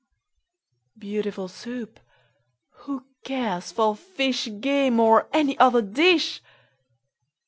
Beautiful 0.97 1.47
Soup! 1.47 1.99
Who 2.71 3.05
cares 3.23 3.71
for 3.71 3.95
fish, 3.95 4.49
Game, 4.59 4.99
or 4.99 5.29
any 5.31 5.55
other 5.59 5.83
dish? 5.83 6.41